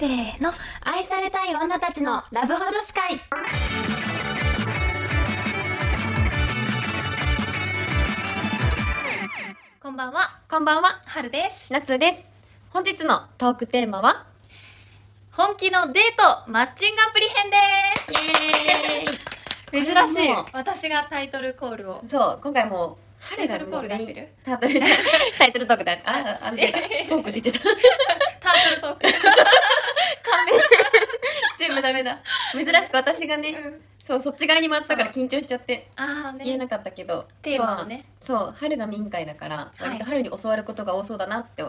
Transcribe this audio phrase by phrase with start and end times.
[0.00, 0.50] せーの。
[0.80, 3.20] 愛されたい女たちのラブホ女子会。
[9.82, 10.40] こんばんは。
[10.48, 11.70] こんばんは、はるです。
[11.70, 12.26] 夏です。
[12.70, 14.24] 本日のトークテーマは、
[15.32, 17.56] 本気のデートマッチングアプリ編で
[19.12, 19.20] す。
[19.70, 19.94] 珍しい。
[19.94, 22.02] これはもう私がタイトルコールを。
[22.08, 24.28] そう、今回もう、春がタイトルコールで合ってる？
[24.44, 24.80] タイトル、
[25.38, 25.92] タイトルトークだ。
[26.04, 27.10] あ、あ、間違えた。
[27.10, 27.62] トークって言っちゃっ
[28.40, 28.50] た。
[28.50, 29.10] タイトルトーク勘
[30.46, 30.60] 弁。
[31.58, 32.18] 全部ダメだ。
[32.52, 35.88] 珍しく私がね、うんそう、そっち側に回ったから緊張しちゃって。
[35.96, 41.62] あ言えなかったけど、テーマをねそう春が民会だからい割と春に教わることが多そうだなって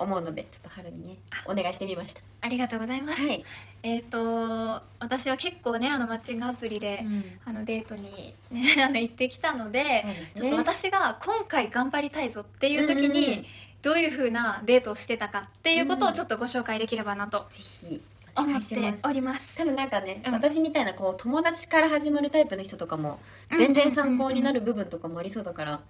[0.00, 2.20] 思うのでちょっと春にねお願いしてみました。
[2.42, 3.44] ありがとうございます、はい、
[3.82, 7.04] えっ、と私は結構ねあのマッチングアプリで、
[7.44, 10.24] あのデートにね あの行ってきたのでね。
[10.34, 13.46] ちょっと私が今回頑張りたいぞっていう時に、うんうんうん。
[13.82, 18.02] どういう風なデートをしてたかっていうことうんをちょっとご紹介できればなとぜひ
[18.36, 19.56] お願思っております。
[19.56, 20.32] 多分なんかね、うん。
[20.32, 23.18] 私みたいなこう友達から始まるタイプの人とかも
[23.56, 25.80] 全然参考になる部分とかもありそうだから、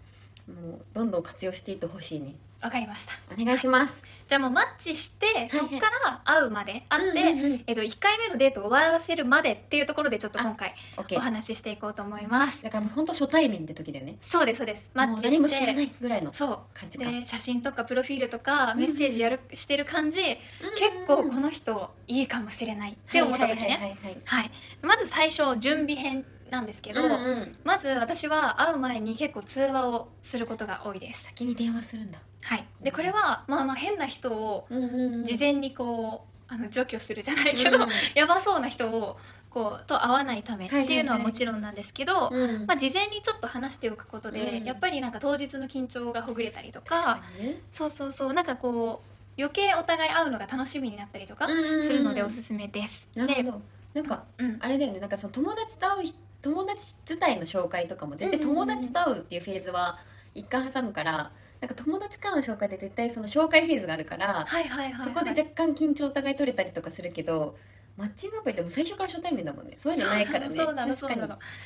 [0.50, 2.34] もうどんどん活用していってほしいね。
[2.60, 3.12] わかりました。
[3.32, 4.04] お願いします。
[4.28, 12.62] じゃあもうマッチしてそこから会うまで会って、うんうんうんえっと1回目のデートを終わらせるまでっていうところでちょっと今回お話ししていこうと思います。
[12.62, 14.18] だからもう本当初対面って時だよね。
[14.20, 14.90] そうですそうです。
[14.94, 16.58] マもうッチして何も知らないぐらいのそう。
[16.74, 17.10] 感じか。
[17.10, 20.26] で写真とかプロフィールとかメッセージやる、してる感じ、うん
[20.78, 24.18] 結構この人いいかもしれないって思った時ね、はいはいはいはい。
[24.24, 24.50] はい、
[24.82, 27.56] まず最初準備編なんですけど、うんうん。
[27.64, 32.18] まず私は会う前に結構通話をすることが多いです、先に電話するんだ。
[32.42, 39.18] はい、でこれはまあまあ変な人をうんうん事前にこうあの除去するじゃないけど、うんやばそうな人を
[39.50, 42.66] こうと会わないためっていうのはもちろんなんですけど、うん。
[42.66, 44.64] まあ、事前にちょっと話しておくことで、うん。
[44.64, 47.60] やっぱりなんか当日の緊張がほぐれたりとかね。
[47.70, 53.08] そうそうそうなんかこう余計お互い会うのが楽しみになったりとかうんうんうんするのでおすすめです。
[53.14, 53.62] でなるほど。
[53.94, 54.58] なんかうん。
[54.60, 55.00] あれだよね。
[55.00, 59.98] なんかその友達と会う人友達自体の紹介とかも絶対友達と会うっていうフェーズは
[60.34, 64.46] 一回挟むからなんか友達からの紹介で絶対その紹介フェーズがあるから
[65.04, 67.56] そこで若干緊張お互い取れたりとかするけど
[67.96, 69.76] マッチングアプリでも最初から初対面だもんね。
[69.76, 70.56] そういうのないからね。
[70.56, 71.20] 確かに。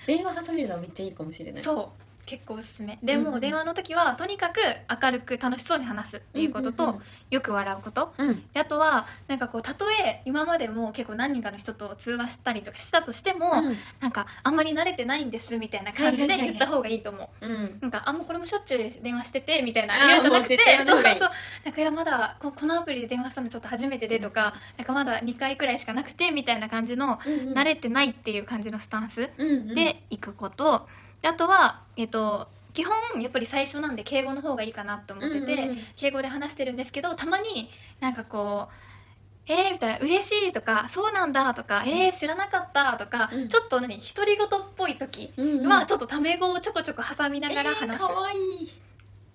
[0.06, 1.62] 電話挟めるのはめっちゃいいかもしれない。
[1.62, 2.98] そう結構おすすめ。
[3.02, 4.60] でうんもう電話の時はとにかく
[5.02, 7.02] 明るく楽しそうに話すっていうことと、うんうんうん。
[7.30, 8.14] よく笑うこと。
[8.18, 8.42] うん。
[8.52, 13.76] であとはなんかこうたとえ今までも結構何人かの人と通話したりとかしたとしても、うん。
[14.00, 17.46] なんかあんまり慣れてないんですみたいな感じで言った方がいいと思う。
[17.46, 17.78] うん。
[17.80, 21.30] なんかあもうこれもしょっちゅう電話しててみたいな言うんじゃなくてもうそうそう。
[21.64, 27.54] なんかいやまだここのアプリで電話したのちょっと初めてでとか、なんかまだ2回くらいしかなくてみたいな感じの、うんうん。
[27.54, 29.28] 慣れてないっていう感じのスタンス
[29.74, 30.84] で行くこと、で
[31.24, 35.78] あとはえっと基本やっぱり最初なんで敬語の方がいいかなと思ってて、うんうんうん。
[35.96, 37.70] 敬語で話してるんですけどたまに
[38.00, 38.72] なんかこう
[39.46, 43.48] 「えー」みたいな「嬉しい」とか「そうなんだ」とか「えー、知らなかった」とか、うん。
[43.48, 45.68] ちょっと何独り言っぽい時うんうん。
[45.68, 48.02] はちょっとタメ語をちょこちょこ挟みながら話す。
[48.02, 48.72] えーかわいい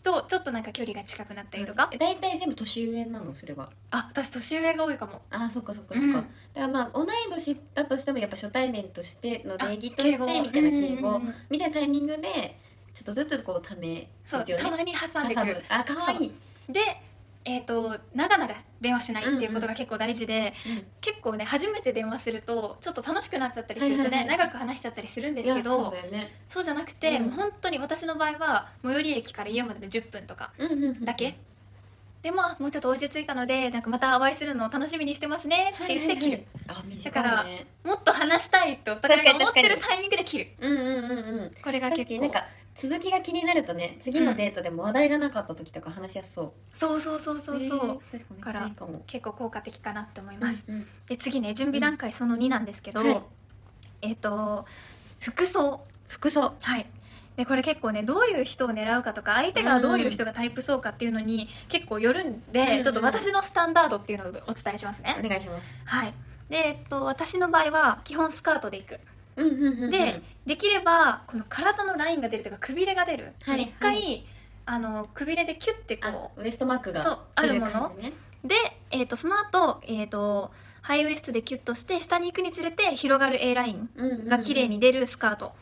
[0.03, 3.33] とちょっとなんか距離が近くなったりとか、え大体全部年上なの？
[3.33, 3.69] それは。
[3.91, 5.21] あ私年上が多いかも。
[5.29, 6.13] あーそっかそっかそっか、うん。
[6.13, 12.59] だからまあ同い年だとしてもやっぱ初対面としての礼儀としてあ敬語みたいな敬語みたいなタイミングで
[12.93, 15.53] ちょっとずつこうためそうたまに挟んでくる。
[15.55, 15.65] 挟む。
[15.69, 16.35] あ可愛い。
[16.69, 16.79] で
[17.49, 24.37] えー、と長々電話しないっていうことが結構大事で、うん結構ね初めて電話するとちょっと楽しくなっちゃったりするとね、はいはいはい。
[24.37, 26.31] 長く話しちゃったりするんですけいやそうね。
[26.49, 27.23] そうじゃなくて、うん。
[27.23, 31.05] もう本当に私の場合は最寄り駅から家までの10分とかうんうんうん。
[31.05, 31.35] だけ、
[32.21, 40.47] でまあもうちょっと落ち着いたのでなんかまたお会いするのを楽しみにしてますねって言って切る、あ短だからいねもっと話したいとお互いが思ってるタイミングで切る。
[40.59, 41.11] うんうんうん
[41.43, 41.51] うん。
[41.63, 46.77] これが結構確かになんか続きが気になるとね次のデートでも話題がなかった時とか話しやすそう。
[46.77, 49.03] そうそうそうそうそう、へー確かにめっちゃいいかも。
[49.07, 50.87] 結構効果的かなって思います、うんうん。
[51.07, 53.21] で次ね準備段階その2なんですけど、はい。
[54.01, 54.65] えっ、と
[55.19, 55.81] 服装。
[56.07, 56.53] 服装。
[56.59, 56.85] はい
[57.39, 65.73] でこれ結構ねどういう人を狙うかとか相手がどういう人がタイプそうかっていうのに結構よるんで、うんうんちょっと私のスタンダードっていうのをお伝えしますね、お願いします。
[65.85, 66.13] はい。
[66.49, 68.99] で、えっと、私の場合は基本スカートでいく。
[69.37, 73.31] うんうんうんうんで、できればこの体のラインが出るというかくびれが出る。
[73.43, 74.25] はい一、回
[74.65, 77.95] あのくびれでキュッてあこウエストマークがそうあるもの。
[78.43, 78.55] で、
[78.91, 85.45] えっとその後、えっとハイウエストでキュッとして下に行くにつれて広がる A ラインうんうんうんが綺麗に出るスカート。
[85.45, 85.55] うんうん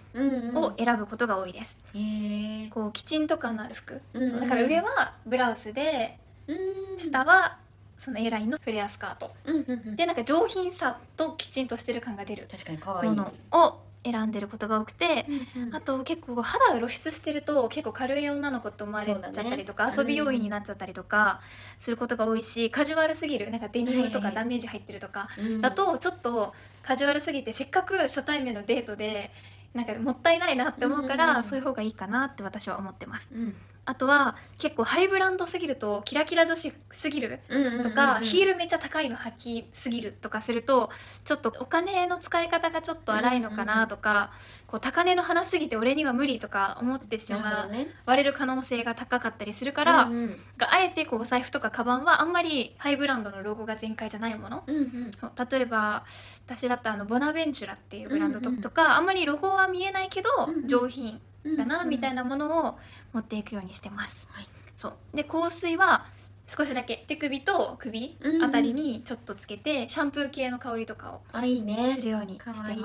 [0.56, 2.70] を選ぶことが多いです、へー。
[2.70, 4.02] こうきちんと感のある服。
[4.14, 6.18] うんうんだから上はブラウスで
[6.48, 7.58] うん下は
[7.98, 9.32] その A ラインのフレアスカート。
[9.46, 9.96] うんうんうん。
[9.96, 12.48] でなんか上品さときちんとしてる感が出る。
[12.52, 13.10] 確かに可愛い。
[13.10, 15.26] ものを選んでることが多くて、
[15.74, 19.94] あと結構肌が露出してると結構軽い女の子って思われちゃったりとか、ね。
[19.98, 21.42] 遊び要因になっちゃったりとか
[21.78, 23.52] することが多いし、カジュアルすぎる。
[23.52, 25.62] なんかデニムとかダメージ入ってるとか、うん。
[25.62, 26.54] だとちょっと
[26.84, 29.32] カジュアルすぎてせっかく初対面のデートで
[29.74, 33.30] なんかもったいないなって思うから、うんうんうんそういう方がいいかなって私は思ってます。
[33.32, 33.56] うん
[33.90, 37.40] あとは結構ハイブランドすぎるとキラキラ女子すぎる
[37.84, 40.90] とか、ヒールルめっちゃ高いの履きすぎるとかすると
[41.24, 44.32] ちょっとお金の使い方がちょっと荒いのかなとか、
[44.68, 47.72] こう高値の花すぎて俺には無理とか思ってしまう
[48.06, 50.40] 割れる可能性が高かったりするから、うんうん。
[50.58, 54.64] があえてこうお財布とかカバンはあんまりハイブランドのロゴが全開じゃないもの。
[54.68, 55.12] うんうん。
[55.50, 56.04] 例えば
[56.46, 60.68] 私だったらあのボナベンチュラっていうブランドと,、うんうんあんまりロゴは見えないけど、うんうん。
[60.68, 61.22] 上品
[61.56, 62.78] だなみたいななものを
[63.14, 64.48] 持っていくようにしてます、はい。
[64.76, 64.94] そう。
[65.16, 66.06] で香水は
[66.48, 67.04] 少しだけ。
[67.08, 68.36] 手首と首うん。
[68.36, 71.22] うんあたりにちょっとつけて、シャンプー系の香りとかを
[71.62, 71.96] ね。
[71.96, 72.72] するようにしてます。
[72.72, 72.84] いい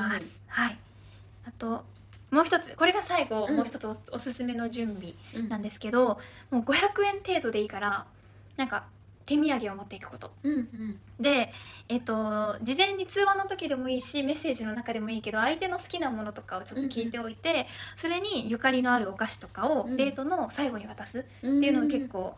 [0.49, 0.79] はい。
[1.47, 1.85] あと
[2.31, 2.75] もう一つ。
[2.77, 3.57] これが最後、うん。
[3.57, 5.49] もう一つおおすすめの準備うん。
[5.49, 6.19] なんですけど
[6.51, 8.07] もう500円程度でいいから
[8.57, 8.85] なんか
[9.25, 10.31] 手土産を持っていくこと。
[10.43, 11.01] うんうん。
[11.21, 11.53] で
[11.89, 17.67] えっと事前に通話の時でもいいしメッセージの中でもいいけど相手の好きなものとかをちょっと聞いておいて、
[17.97, 19.97] それにゆかりのあるお菓子とかをうん。
[19.97, 22.35] デートの最後に渡すっっていいうのを結構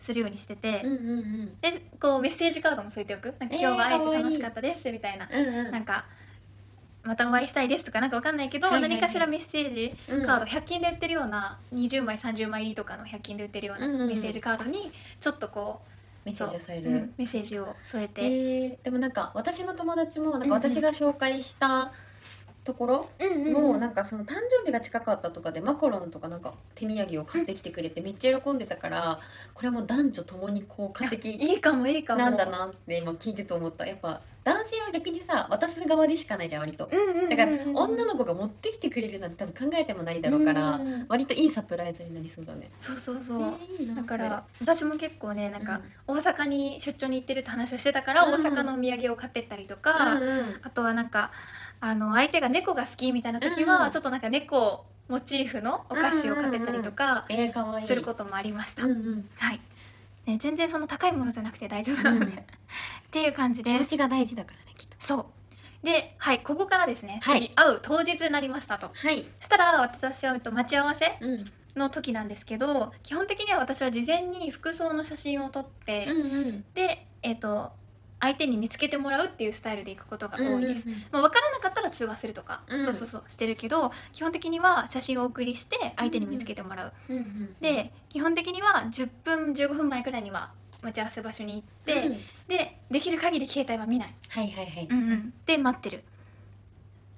[0.00, 1.60] するようにしてて、うんうんうん。
[1.60, 3.34] でこうメッセージカードも添えておく。
[3.38, 5.70] なんかえー今日は会えて楽しかったですみたいな、うんうん。
[5.72, 6.04] なんか
[7.04, 8.90] またお会いしたいですとかなんかわかんないけど、はいはいはい。
[8.90, 14.08] 何かしらメッセージうんカード100均で売ってるような20枚30枚入りとかの100均で売ってるようなうんうんうん。
[14.08, 15.88] メッセージカードにちょっとこう
[16.28, 17.00] メッセージを添えそううん。
[17.00, 21.92] るメッセージを添えて、えーでもなんか私の友達もなんか私が紹介した
[22.68, 29.20] ところうんもうなんかその誕生日が近かったとかでマカロンとかなんか手土産を買ってきてくれてめっちゃ喜んでたから
[29.54, 32.18] これはもう男女ともにこう買ってきいいかもいいかも。
[32.20, 33.86] なんだなって今聞いてて思った。
[33.86, 36.88] やっぱ男性は逆にさ渡す側でしかないじゃん割と。
[37.30, 42.70] だから女の子が持ってきてくれるなんて多分考えてもないだろうから割といいサプライズになりそうだね。
[42.78, 43.54] そうそうそう、
[43.96, 50.18] だから私も結構ねなんかう大阪に出張に行ってるって話をしてたから、うん大阪のお土産を買ってったりとそか、
[50.62, 51.30] あとはなんか
[51.80, 57.26] あの相手が猫が好きみたいな時は、うんちょっとなんか猫モチーフのお菓子を買ってったりとか
[57.86, 59.28] することもありました、うんうん。
[59.36, 59.60] はい、
[60.26, 63.82] ね、全然その高いものじゃなくて大丈夫なので、うんっていう感じ気です。
[63.84, 64.96] 持ちが大事だからねきっと。
[65.00, 65.86] そう。
[65.86, 67.40] ではいここからですね、はい。
[67.40, 68.90] 次会う当日になりましたと。
[68.92, 69.24] はい。
[69.40, 71.44] そしたら私はえっと待ち合わせうん。
[71.76, 76.64] の時なんですけど基本的には私は事前に服装の写真を撮って、うんうん。
[76.74, 77.72] で、えっと
[78.20, 82.84] 相手に見つけてもらうっていうスタイルで行くことが多いです、うんうんまあ、分からなかったら通話するとか、うん。
[82.84, 90.50] そうそうそうしてるけど基本的には写真をお送りして相手に見つけてもらう、うんうんで基本的には10分15分前くらいには
[90.80, 92.18] 待ち合わせ場所に行って、うん。
[92.48, 96.02] でできる限り携帯は見ない、はいはいはい、うんうん、で待ってる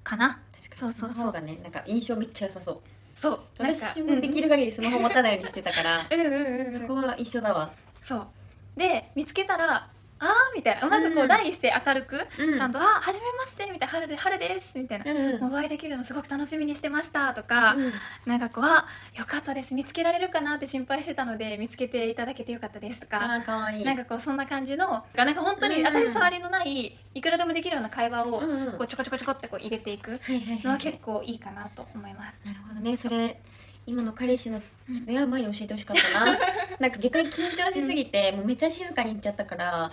[0.03, 0.41] かな。
[0.61, 1.13] 確かにそうそうそう。
[1.13, 2.79] その方がねなんか印象めっちゃ良さそう。
[3.15, 3.39] そう。
[3.59, 6.07] 私もできる限りスマホ持たないようにしてたから、
[6.73, 7.71] そこは一緒だわ、
[8.01, 8.27] そう。
[8.75, 9.89] で見つけたら
[10.21, 10.87] あーみたいな。
[10.87, 11.27] まずこううん。
[11.27, 12.55] 第一声明るく、うん。
[12.55, 15.11] ちゃんと「あはじめまして」みたいな「春で春です」みたいな。
[15.11, 15.43] うんうん。
[15.45, 17.93] お会いできるのすごく楽しみにしてましたとか、うん。
[18.25, 18.85] なんかこう「あ
[19.15, 19.73] よかったです。
[19.73, 23.81] 見つけられるかなって心配してたので見つけていただけてよかったです」とか、あーかわい。
[23.81, 28.41] いなんかこうそんな感じのなんか本当にうん当たり障りのないいくらでもできるような会話を
[28.77, 30.19] こうちょこちょこちょこってこう入れていく
[30.63, 32.35] のは結構いいかなと思います。
[32.45, 32.95] なるほどね。
[32.95, 33.39] それ
[33.87, 34.61] 今の彼氏の
[34.93, 36.39] ちょっとや前に教えてほしかったな。
[36.79, 39.91] なんか逆に緊張しすぎて、もうめっちゃ静かに行っちゃったから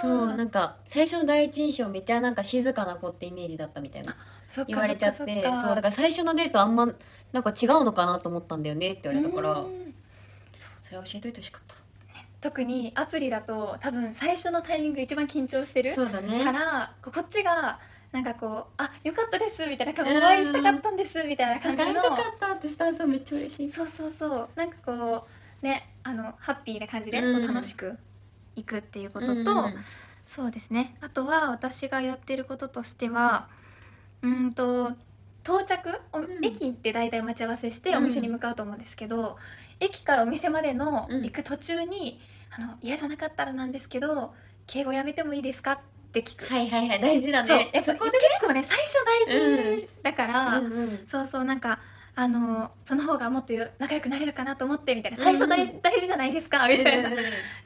[0.00, 4.16] そうなんか最初の第一印象めっちゃなんか静かな子ってイメージだったみたいな
[4.66, 6.86] 言われちゃってそうだから最初のデートあんま
[7.32, 9.94] なんか違うのかなと思ったんだよねって言われたからうん。
[10.82, 11.74] それは教えといてほしかった。
[12.40, 16.44] 特にアプリだと多分最初のタイミング一番緊張してるそうだね。
[16.44, 17.80] からこっちが
[18.12, 21.88] なんかこう「あよかったです」みたいなお会いしたかったんですみたいな感じの。
[21.88, 23.70] よかったってスタンスはめっちゃ嬉しい。
[23.70, 24.48] そうそうそう。
[24.56, 25.26] なんかこ
[25.62, 27.96] うねあのハッピーな感じでこううん楽しく
[28.54, 29.74] いくっていうことと、うんうん
[30.28, 30.96] そうですね。
[31.00, 33.48] あとは私がやってることとしては
[34.22, 34.92] うーんと
[35.44, 36.44] 到着おん。
[36.44, 37.96] 駅って大体待ち合わせしてうん。
[37.98, 39.38] お店に向かうと思うんですけど、
[39.78, 41.22] 駅からお店までのうん。
[41.22, 42.20] 行く途中に
[42.50, 44.34] 「あの嫌じゃなかったらなんですけど
[44.66, 45.78] 敬語やめてもいいですか?」っ
[46.22, 47.70] て聞く、はいはいはい大事だね。
[47.72, 48.04] やっぱ結
[48.40, 51.78] 構ね最初大事だから、うんうんそうそうなんか
[52.18, 55.18] あのその方がもっと仲良くなれるかなと思ってみたいな。
[55.18, 57.10] 最初大,、うん大事じゃないですかみたいな、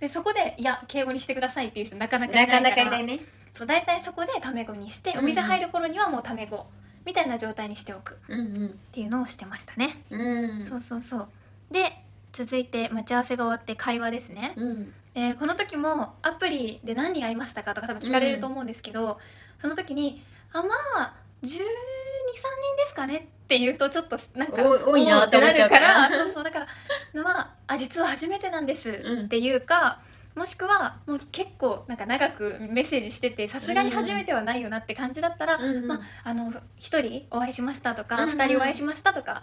[0.00, 6.66] でそこでいや敬語にしてくださいっていう人なかなかいなかないからなかいないねそう大体そこでタメ語にしてうんお店入る頃にはもうタメ語
[7.07, 8.14] みたいな状態にしておく。
[8.14, 8.78] っうん。
[8.92, 10.64] ていうのをしてましたね、うんうん。
[10.64, 11.28] そうそうそう。
[11.71, 11.92] で
[12.33, 19.19] 続いて待ち合わせが終わって会話ですね、うんでこの時もアプリで何人会いましたかとか多分聞かれると思うんですけど、
[19.61, 26.09] その時にあまあ10人ですかねって言うとちょっとなんかお多いなって思っちゃうから。
[26.11, 26.67] そうそうだから
[27.14, 30.00] のはあ実は初めてなんですうんっていうか、
[30.35, 38.31] もしくはもう結構なんか長くメッセージしててさすがに初めてはないよなって感じだったら、うんうんまああの一人お会いしましたとかうんうん。
[38.31, 39.43] 二、人お会いしましたとか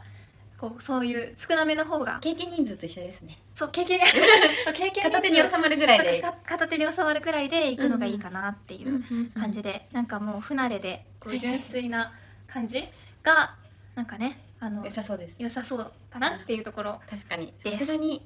[0.59, 2.19] こうそういう少なめの方が。
[2.19, 3.37] 経験人数と一緒ですね。
[3.53, 3.99] そう経験。
[4.65, 6.21] そう経験片手に収まるぐらいで。
[6.21, 9.71] か片手に収まるくらいで行くのがいいかなっていう感じで。
[9.71, 12.13] で、なんかもう不慣れでこう純粋な
[12.47, 12.87] 感じ
[13.21, 13.55] が
[13.95, 15.35] なんかねあの良さそうです。
[15.39, 17.53] 良さそうかなっていうところ確かに。
[17.63, 17.77] です。
[17.77, 18.25] さすがに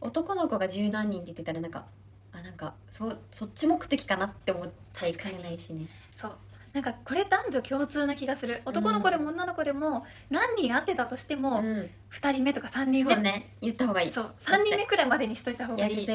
[0.00, 1.86] 男の子が十何人って言ってたらなんか
[2.32, 5.86] あなんかそそっち目的かなって思っちゃいかねないしね。
[6.16, 6.32] そう
[6.72, 8.62] なんかこれ男女共通な気がする。
[8.64, 11.90] 男の子でも女の子でも何人会ってたとしてもうん。
[12.12, 13.14] 2人目とか3人目。
[13.14, 13.54] そうね。
[13.60, 14.12] 言った方がいい。
[14.12, 14.34] そう。
[14.42, 16.06] 3人目くらいまでにしといた方がいい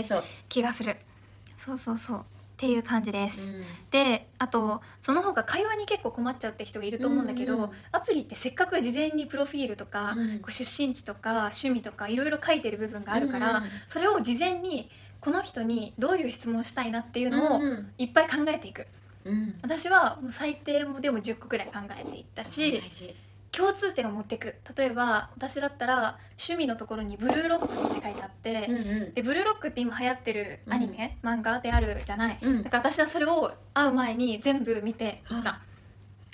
[0.50, 0.98] 気がする。
[1.56, 2.20] そうそうそう。
[2.20, 2.24] っ
[2.60, 3.64] ていう感じです、うん。
[3.92, 10.40] であとその他会話に結構困っちゃうって人がいると思うんだけど、うんうんアプリってせっかく事前にプロフィールとか、うん。
[10.40, 14.90] こう出身地とか趣味とかいろいろ書いてる部分があるから、それを事前に
[15.22, 18.82] この人にどういう質問をしたいなっていうのをうんいっぱい考えていく。
[18.82, 18.86] うん
[19.62, 22.82] 私はもう最低でも10個くらい考えていったし、
[23.52, 24.56] 共通点を持っていく。
[24.78, 28.80] 例えば私だったら趣味のところに「ブルーロック」って書いてあって、うんう
[29.10, 29.14] ん。
[29.14, 32.64] でブルーロックって今流行ってるアニメ、漫画であるじゃない、うん。
[32.64, 35.62] だから私はそれを会う前に全部見ていった、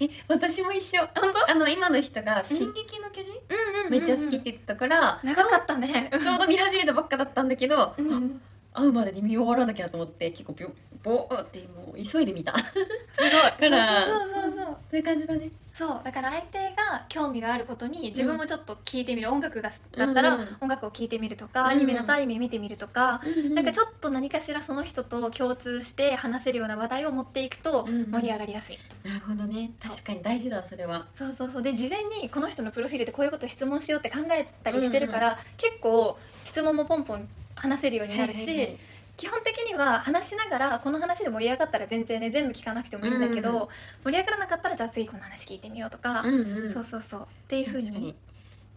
[0.02, 1.02] え私も一緒。
[1.48, 6.10] あの今の人が「進撃の巨人」うんうんめっちゃ好きって言ってたから長かったね。
[6.22, 8.42] ちょうど見始めたばっかだったんだけど、うんうん
[8.74, 10.72] 会うまでに見終わらなきゃと思って結構ビョ
[11.04, 12.58] ボーってもう急いで見た。
[12.58, 13.32] すごい。
[13.32, 14.78] からそうそうそうそう。
[14.90, 15.52] そういう感じだね。
[15.74, 20.58] そうだから相手が興味があることに自分もちょっと聞いてみる、音楽がだったらうんうん。
[20.62, 21.68] 音楽を聴いてみるとか、うん。
[21.68, 23.22] アニメだったらアニメ見てみるとか、
[23.54, 28.12] なんかちょょっと何かしらその人と共通して話せるような話題を持っていくとうんうん。
[28.12, 29.72] 盛り上がりやすい、なるほどね。
[29.82, 31.08] 確かに大事だわそれは。
[31.16, 31.34] そう。
[31.34, 37.28] そうそうで事前にこの人のプロフィールでこういうこと質問しようって考えたりしてるから、結構質問もポンポン
[37.64, 38.78] 話せるようになるし、はいはいはい。
[39.16, 43.68] 基本的には話しながらこの話で盛り上がったら全然ね全部聞かなくてもいいんだけど、うんうん
[44.04, 46.72] 盛り上がらなかったらじゃあ次この話聞いてみようとか、うんうん。
[46.72, 47.22] そうそうそう。
[47.22, 48.16] っていうふうに。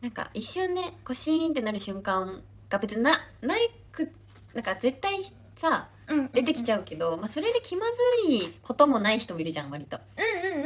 [0.01, 4.13] なんか一瞬ねこうシーンってなる瞬間が別になないく
[4.55, 5.19] なんか絶対
[5.57, 5.96] さうん
[6.33, 7.99] 出てきちゃうけど、まあ、それで気まず
[8.29, 9.99] いこともない人もいるじゃん割と。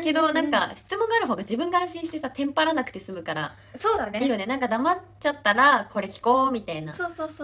[0.04, 3.54] けどなんか質問がある方が自分が安心してさテンパらなくて済むから。
[3.78, 4.20] そうだね。
[4.22, 4.46] いいよね。
[4.46, 6.94] なんか黙っちゃったらこれ聞こうみたいな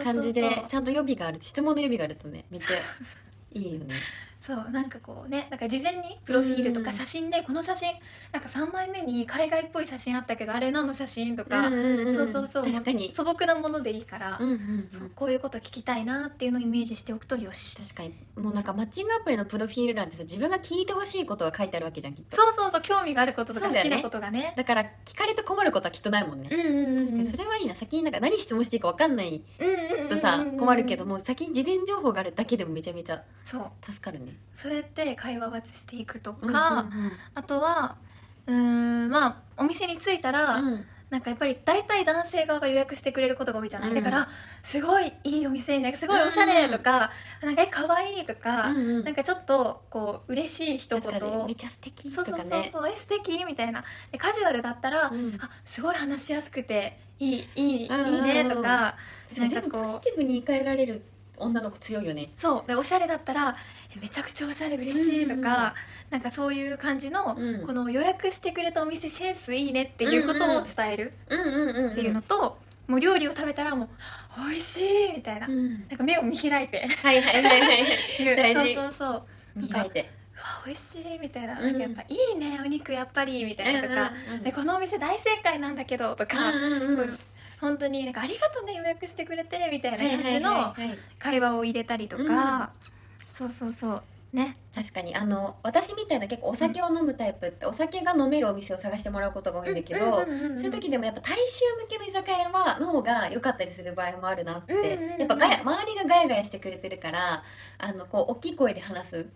[0.03, 1.39] 感じでちゃんと予備がある。
[1.41, 2.77] 質問の予備があるとねめっちゃ
[3.53, 3.95] いいよね
[4.47, 6.87] そうなんかこうねだから事前にプロフィールとうん。
[6.87, 7.93] か写真でこの写真
[8.33, 13.11] なんか3枚目に海外っぽい写真あったけどあれ何の写真とか、そうそうそう確かに。
[13.13, 14.89] 素朴なものでいいから、うんうんうん。
[14.91, 17.77] そうこういうこと聞きたいなっていうのをイメージしておくとよし。
[17.77, 18.15] 確かに。
[18.37, 22.37] もうなんかマッチングアプリのプロフィール欄ってさ自分が聞いてほしいことが書いてあるわけじゃんきっと。
[22.37, 24.55] そうそうそう興味があることとか好きなことがね。
[24.57, 27.27] だから聞かれて困ることはきっとないもんね、うんうんうん確かに。
[27.27, 27.75] それはいいな。
[27.75, 29.43] 先になんか何質問していいか分かんない。
[29.59, 30.09] うんうんうんうん。
[30.09, 33.93] とさ困るけどもう先に事前情報があるだけでもめちゃめちゃそう。
[33.93, 37.97] 助かるねそれで会話をしていくとか、うんうんあとは
[38.47, 40.85] うーんまあお店に着いたら、うん。
[41.09, 43.95] なんかやっぱり大体男性側が予約してくれることが多いじゃない、うん。
[43.95, 44.29] だから
[44.65, 49.05] すごいいいお店なんかすごいおしゃれとか、なんかえ可愛いとか、うんうん。
[49.05, 53.85] なんかちょっとこう嬉しい一言めちゃ素敵そうそうとかねそうそう、え素敵みたいな。
[54.11, 55.39] でカジュアルだったら、うん。
[55.41, 58.15] あすごい話しやすくていいいい,、うんうんうん。
[58.15, 58.97] いいねとか
[59.29, 61.03] 確かに全部なんかこうポジティブに言い換えられる
[61.39, 62.31] 女の子強いよね。
[62.37, 62.65] そう。
[62.67, 63.57] でおしゃれだったら
[63.95, 65.73] えめちゃくちゃおしゃれ嬉しいとか、うんうんうん。
[66.11, 67.67] なんかそういう感じの、うん。
[67.67, 75.71] この予約してくれたお店センスいいねっていうことを伝えるっていうのと、もう料理を食べたらもう美味しいみたいな、うん。
[75.89, 76.87] なんか目を見開いて。
[76.87, 79.23] はいはいはいはい そうそうそう。
[79.57, 80.11] 見開いて。
[80.37, 87.19] うわ美味しいみたいな,、うんなんかやっぱいいねお肉やっぱりみたいなとか、うんうんうこのお店大正解なんだけどとか、うんうんうん
[87.61, 90.75] 本当になんかありがとうね予約してくれてみたいな感じの
[91.19, 92.69] 会話を入れたりとか、うん。
[93.35, 94.03] そうそうそう。
[94.33, 94.57] ね。
[94.75, 95.15] 確かに。
[95.15, 107.43] あの私みたいな結構お酒を飲むタイプってお酒が飲めるお店を探してもらうことが多いんだけど、そういう時でもやっぱ大衆向けの居酒屋はの方が良かったりする場合もあるなって、やっぱガヤ周りがガヤガヤしてくれてるから
[107.79, 109.27] あのこう大きい声で話す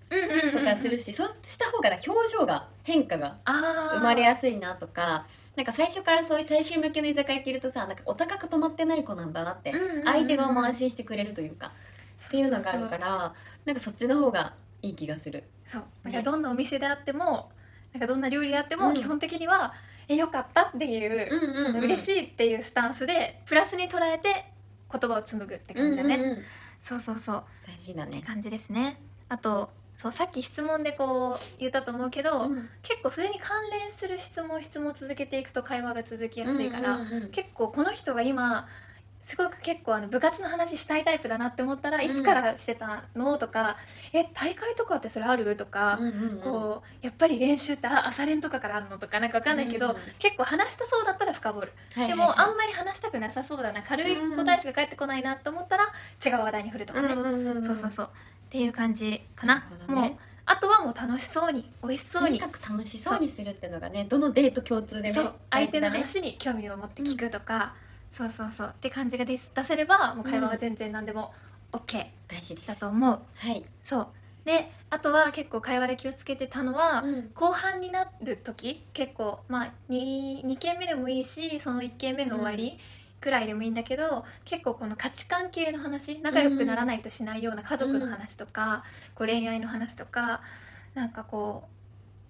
[0.52, 11.72] とかするし、そうした方が表情が変化が生まれやすいなとかなんか最初からそういう大衆向けの居酒屋行けるとさなんかお高く泊まってない子なんだなって、うんうんうん相手側も安心してくれるというか
[12.26, 15.44] っていうのがあるからなんかそっちの方がいい気がする。
[15.68, 15.82] そう。
[16.04, 17.50] だからどんなお店であっても
[17.92, 18.94] なんかどんな料理であってもうん。
[18.94, 19.74] 基本的には、
[20.08, 21.66] えよかったっていう,、うんうんうん。
[21.66, 24.46] その嬉しいっていうスタンスでプラスに捉えて
[24.90, 26.38] 言葉を紡ぐって感じだね、うんうんうん。
[26.80, 27.44] そうそうそう。
[27.66, 28.22] 大事だね。
[28.22, 29.00] 感じですね。
[29.28, 32.68] あとそうさっき質問でこう言ったと思うけど、うん。
[32.82, 37.00] 結構それに関連する質問質問を続けていくと会話が続きやすいから、
[37.32, 38.66] 結構この人が今
[39.30, 42.04] すごく結構あの部活の話したいタイプだなって思ったらん。
[42.04, 43.76] いつからしてたのとか
[44.12, 48.98] 「え大会とかってそれある?」とか、うんうんうんこうやっぱり練習ってあ朝練とかからあるの？
[48.98, 55.84] とかなんかわかんないけど、うんうん結構話したそうだったら深掘る、はいはいでもあんまり話したくなさそうだな軽い答えしか返ってこないなと思ったら
[56.24, 58.06] 違う話題に振るとかね、うんうんうんそうそうそう。
[58.06, 58.08] っ
[58.50, 59.64] ていう感じかな。
[59.86, 60.10] な
[60.46, 62.38] あとはもう楽しそうに美味しそうに。
[62.40, 65.34] とにかく楽しそうにするっていうのがねどのデート共通でねそう。
[65.50, 67.74] 相手の話に興味を持って聞くとか、
[68.10, 68.74] そうそうそう。
[68.76, 71.32] って感じがです出せればもう会話は全然何でも
[71.72, 72.66] OK 大事です。
[72.66, 74.08] だと思う、はい、そう。
[74.44, 77.30] であとは結構会話で気をつけてたのは、うん。
[77.34, 82.78] 後半になる時結構まあ 2, 2件目でもいいしその1件目の終わり
[83.20, 88.82] くらいでもいいんだけど、結構この価値観系の話仲良くならないとしないような家族の話とか、
[89.14, 90.40] こう恋愛の話とか
[90.94, 91.70] なんかこう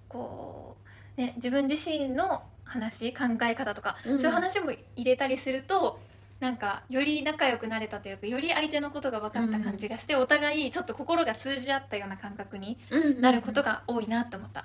[0.08, 0.76] こ
[1.16, 6.00] う、ね、自分自身の話考え方とか、うんそういう話も入れたりすると
[6.38, 12.78] なんかより仲良くなれたというかより相手のことが分かった感じがして、お互いちょっと心が通じ合ったような感覚に
[13.20, 14.64] なることが多いなと思った。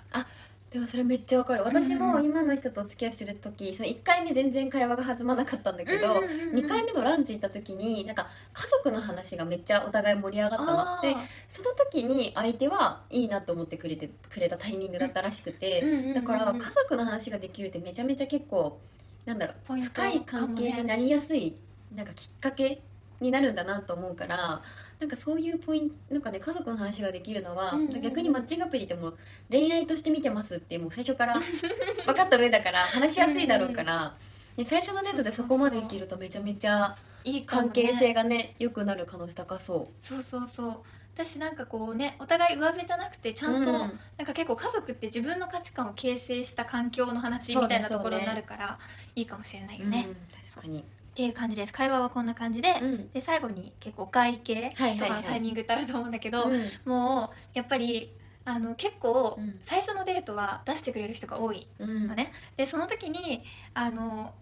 [0.72, 1.63] でもそれめっちゃわかる。
[1.63, 6.55] 私うんうんも今の人とお付き合いする時その1回目全然会話が弾まなかったんだけど、うんうんうんうん。
[6.65, 11.15] 2回目のランチ行った時になんか家族の話がめっちゃお互い盛り上がったのって
[11.48, 18.79] その時に相手はいいなと思ってくれてくれたタイミングだったらしくて、だから家族の話ができるってめちゃめちゃ結構
[19.25, 21.55] なんだろう深い関係になりやすい
[21.95, 22.81] なんかきっかけ
[23.22, 24.62] になるんだなと思うから
[24.99, 28.01] なんかそういうポイントなんかね家族の話ができるのは、うんうんうん。
[28.01, 29.13] 逆にマッチングアプリでも
[29.49, 31.41] 恋愛として見てますってもう最初から
[32.05, 34.15] 分かった上だから話しやすいだろうから、
[34.57, 40.77] ね、最初のデートでそこまで生きるとめちゃめちゃいい関係性がね良くなる可能性高そそうそうそう。
[41.15, 43.61] 私なんかこうねお互い上辺じゃなくてちゃう。
[43.61, 43.77] んと、うん。
[43.79, 43.89] なん
[44.25, 48.79] か結構家族って自分の価値観を形成した環境の話みたいなところになるから
[49.15, 50.15] いいかもしれないよね、うん
[50.51, 50.83] 確かに、
[51.15, 51.72] っていう感じです。
[51.72, 53.10] 会話はこんな感じで、うん。
[53.13, 56.62] で最後に結構お会計とかのタイミングってあると思うんだけど、うん。
[56.84, 58.12] もうやっぱり
[58.43, 62.07] あの結構うん最初のデートは出してくれる人が多いうん。
[62.10, 64.34] のね、でその時にあの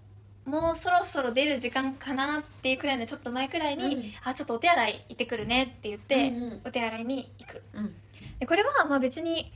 [0.46, 4.04] もうそろそろ出る時間かなっていうくらいのちょっと前くらいに、うん。
[4.24, 6.62] あちょっとお手洗い行ってくるねって言って、うんうん。
[6.66, 7.62] お手洗いに行く。
[7.76, 7.94] うん。
[8.40, 9.54] でこれはまあ別に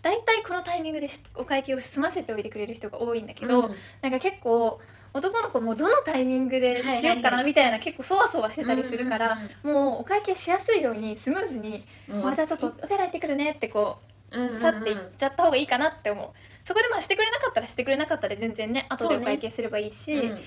[0.00, 3.74] 大体このタイミングでしお会計を済ませておいてくれる人が多いんだけど、うん。
[4.00, 4.80] なんか結構
[5.16, 13.98] 男の子もどのタイミングでしようかなみたいな結構そわそわしてたりするから、もうお会計しやすいようにスムーズにうん「あじゃあちょっとお手洗い行ってくるね」ってこ
[14.30, 16.30] う去っていっちゃった方がいいかなって思う。
[16.66, 20.38] そこでまあしてくれなかったらしてくれなかったで全然ね後でお会計すればいいしうん。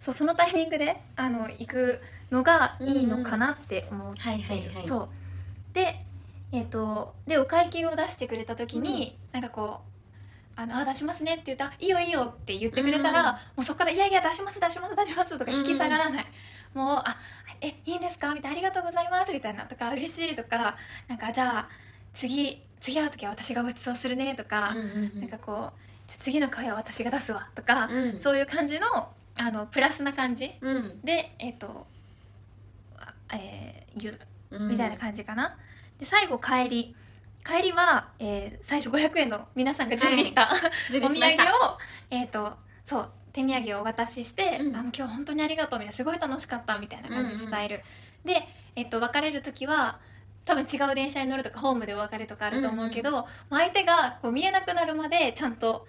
[0.00, 4.88] そうそのタイミングであの行くのがいいのかなって思ってはいはいはい。
[4.88, 5.08] そう。
[5.74, 5.96] で
[6.50, 9.87] えっ、とでお会計を出してくれた時に、なんかこう
[10.60, 13.26] あのあ出しますねって言ったら「いいよいいよ」って言ってくれたら、うん。
[13.26, 16.26] もうそこから「いやいや出します出します出します」とか引き下がらない、
[16.74, 17.16] もう「あ
[17.60, 21.68] えいいんですか?」みたいな「ありがとうございます」みたいなとか「嬉しい」とかなんかじゃあ
[22.12, 25.20] 次次会う時は私がご馳走するねとか、うんうんうん。
[25.20, 28.20] なんかこうじゃあ次の会は私が出すわとか、うん。
[28.20, 31.00] そういう感じのあのプラスな感じうん。
[31.02, 31.86] でえっ、と
[32.98, 34.18] あえー言う
[34.50, 34.68] うん。
[34.70, 35.56] みたいな感じかな、
[36.00, 36.96] で最後帰り
[37.44, 40.50] 帰りは、えー最初500円の皆さんが準備した、
[40.90, 41.78] 準お土産を
[42.10, 42.52] えっ、と
[42.84, 44.76] そう手土産をお渡しして、うん。
[44.76, 47.82] あの今日本当にありがとうみたいなすごい楽しかったみたいな感じで伝える、
[48.24, 48.46] で、
[48.76, 49.98] えっと別れる時は
[50.44, 55.86] 多分違う電車に乗るとかホームでお別れとかあると思うけど、もう相手がこう見えなくなるまでちゃんと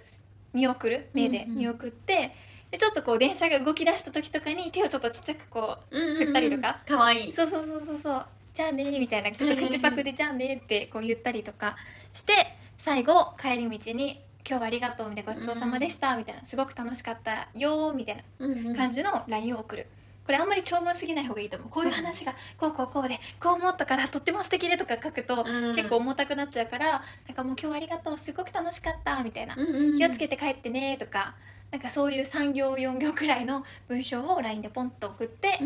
[0.53, 2.35] 見送る目でうんうん見送って、
[2.71, 6.81] でちょっとこう電車が動き出した時とかに手をちょっとちっちゃくこう振ったりとか。
[6.87, 7.33] かわいい。
[7.33, 11.77] そうそうそうそうそうじゃあねみたいなちょっと口パクでじゃあねってこう言ったりとか
[12.13, 12.33] して
[12.77, 19.87] 最後帰り道に「今日はありがとう」みたいな「ごちそうさまでした」みたいな「すごく楽しかったよ」みたいな感じの LINE を送る。
[20.25, 21.69] これあんまり長文すぎない方がいいと思う。
[21.71, 25.75] こういう話がこうこうこうでこう思ったからとっても素敵でとか書くとうん。
[25.75, 29.55] 結構重たくなっちゃうからなんかもう今日はありがとうすごく楽しかったみたいな。
[29.97, 31.33] 気をつけて帰ってねとか
[31.71, 35.59] なんかそういう3行4行くらいの文章を LINE でポンと送って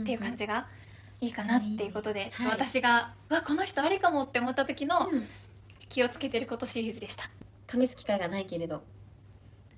[0.00, 0.66] っていう感じが
[1.20, 2.68] いいかなっていうことでちょっとはい。
[2.68, 5.26] 私が、わこの人ありかもって思った時のうん。
[5.90, 7.24] 気をつけてることシリーズでした。
[7.68, 8.82] 試す機会がないけれど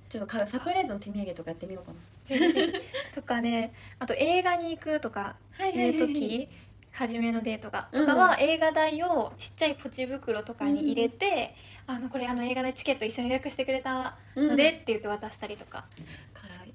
[0.08, 1.98] ちょっとかサプライズの手土産とかやってみようかな。
[3.14, 6.48] とかねあと映画に行くとかいう時
[6.92, 7.88] 初めのデートが。
[7.90, 11.54] とかは映画代をちっちゃいポチ袋とかに入れて、
[11.86, 15.86] あのこれあの映画代チケット一緒に予約してくれたのでって言って渡したりとか、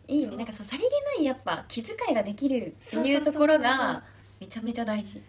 [0.07, 0.37] いいそうね。
[0.37, 3.23] なんかそうさりげないやっぱ気遣いができるっていう。
[3.23, 4.03] ところが
[4.39, 5.21] めちゃめちゃ大事。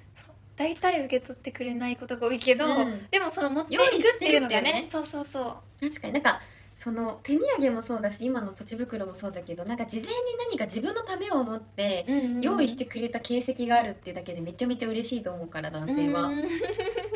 [0.56, 3.06] 大体受け取ってくれないことが多いけど、うん。
[3.10, 4.88] でもその持っていくっていうのがねね。
[4.90, 5.88] そうそうそう。
[5.88, 6.14] 確かに。
[6.14, 6.40] なんか
[6.74, 12.06] その手土産もそうだし今のポチ袋もそうだけどなんか事前に何か自分のためを思って
[12.40, 16.42] 用意してくれた形跡があるっていうだけでめちゃめちゃ嬉しいと思うから男性は、うん。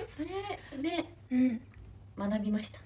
[0.07, 0.20] そ
[0.76, 1.61] れでうん。
[2.18, 2.81] 学びました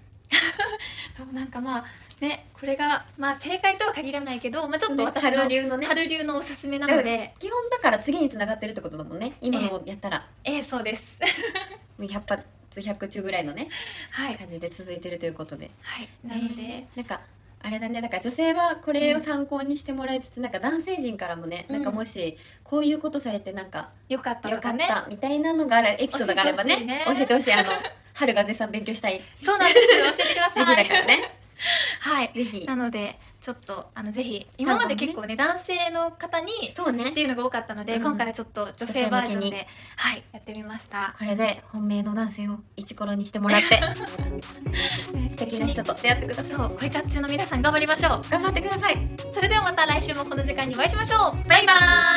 [1.17, 1.85] そうなんかまあ
[2.21, 5.87] ねこれがまあ正解とは限らないけど、まあ、ちょっと私の春流のね。
[5.87, 7.35] 春流のおすすめなので。
[7.39, 10.29] 基本だから次につながってるってことだもんね今のをやったら。
[10.45, 11.19] ええそうです。
[11.99, 12.45] もう100発
[12.81, 13.69] 100中ぐらいのね
[14.11, 14.37] はい。
[14.37, 15.71] 感じで続いてるということで。
[15.81, 16.09] はい。
[16.25, 17.21] なので、なんか
[17.63, 18.01] あれだね。
[18.01, 21.75] なんか女性はこれを参考にしてもらいつつ、なんか男性陣からもね、うん。
[21.77, 27.53] なんかもしこういうことされてなんかよかったよかっとかねたみたいなのがあるエピソードがあればね教えてほしい。
[27.53, 27.71] あの
[28.15, 29.21] 春が絶賛勉強したい。
[29.45, 31.31] そうなんです教えてくだ時期さいだからね。
[32.01, 32.67] はいぜひ。
[32.67, 37.11] なのでちょっとあのぜひ今まで結構ね男性の方にそうね。
[37.11, 38.03] っていうのが多かったので、うん。
[38.03, 41.15] 今回はちょっと女性バージョン女性向けではいやってみました。
[41.17, 43.81] これで本命の男性をイチコロにしてもらって
[45.31, 46.57] 素敵な人と出会ってください。
[46.57, 48.23] そう恋活中の皆さん頑張りましょう。
[48.29, 48.97] 頑張ってください。
[49.33, 51.49] それではまた来週もこの時間にお会いしましょう。
[51.49, 51.73] バイバ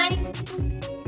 [0.10, 0.99] ーイ